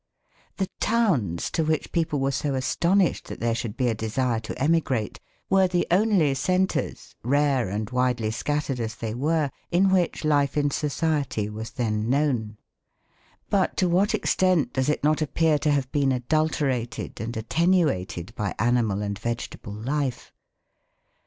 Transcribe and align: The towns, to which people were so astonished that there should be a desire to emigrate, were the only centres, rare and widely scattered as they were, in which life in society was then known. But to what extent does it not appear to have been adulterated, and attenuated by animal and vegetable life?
The 0.57 0.67
towns, 0.79 1.51
to 1.51 1.63
which 1.63 1.91
people 1.91 2.19
were 2.19 2.31
so 2.31 2.55
astonished 2.55 3.27
that 3.27 3.39
there 3.39 3.53
should 3.53 3.77
be 3.77 3.87
a 3.87 3.93
desire 3.93 4.39
to 4.39 4.59
emigrate, 4.59 5.19
were 5.47 5.67
the 5.67 5.85
only 5.91 6.33
centres, 6.33 7.13
rare 7.23 7.69
and 7.69 7.87
widely 7.91 8.31
scattered 8.31 8.79
as 8.79 8.95
they 8.95 9.13
were, 9.13 9.51
in 9.69 9.91
which 9.91 10.25
life 10.25 10.57
in 10.57 10.71
society 10.71 11.51
was 11.51 11.69
then 11.69 12.09
known. 12.09 12.57
But 13.51 13.77
to 13.77 13.87
what 13.87 14.15
extent 14.15 14.73
does 14.73 14.89
it 14.89 15.03
not 15.03 15.21
appear 15.21 15.59
to 15.59 15.69
have 15.69 15.91
been 15.91 16.11
adulterated, 16.11 17.21
and 17.21 17.37
attenuated 17.37 18.33
by 18.33 18.55
animal 18.57 19.03
and 19.03 19.19
vegetable 19.19 19.71
life? 19.73 20.33